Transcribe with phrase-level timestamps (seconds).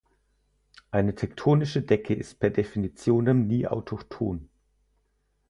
[0.89, 4.49] Eine tektonische Decke ist per definitionem nie autochthon.